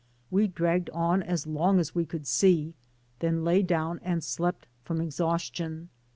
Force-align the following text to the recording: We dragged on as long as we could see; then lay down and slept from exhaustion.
We 0.31 0.47
dragged 0.47 0.89
on 0.95 1.21
as 1.21 1.45
long 1.45 1.77
as 1.79 1.93
we 1.93 2.07
could 2.07 2.25
see; 2.25 2.73
then 3.19 3.43
lay 3.43 3.61
down 3.61 3.99
and 4.01 4.23
slept 4.23 4.65
from 4.83 4.99
exhaustion. 4.99 5.89